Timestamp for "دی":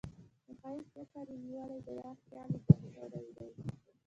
3.37-3.49